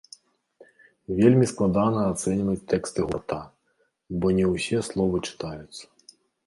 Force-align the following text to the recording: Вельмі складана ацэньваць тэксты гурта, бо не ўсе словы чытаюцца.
Вельмі 1.19 1.45
складана 1.51 2.01
ацэньваць 2.13 2.65
тэксты 2.73 2.99
гурта, 3.13 3.41
бо 4.23 4.35
не 4.41 4.45
ўсе 4.55 4.77
словы 4.93 5.17
чытаюцца. 5.29 5.83